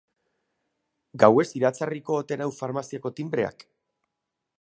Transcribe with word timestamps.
Gauez 1.23 1.45
iratzarriko 1.59 2.17
ote 2.21 2.39
nau 2.43 2.47
farmaziako 2.61 3.13
tinbreak? 3.21 3.67